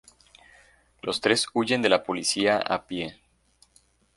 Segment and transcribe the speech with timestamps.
[1.03, 3.21] Los tres huyen de la policía a pie.